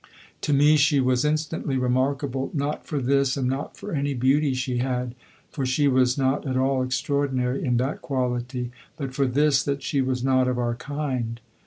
[0.41, 4.79] To me she was instantly remarkable, not for this and not for any beauty she
[4.79, 5.13] had
[5.51, 10.01] for she was not at all extraordinary in that quality but for this, that she
[10.01, 11.39] was not of our kind.